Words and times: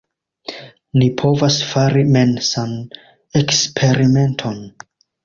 Ni 1.01 1.09
povas 1.19 1.57
fari 1.73 2.03
mensan 2.15 2.71
eksperimenton. 3.43 4.59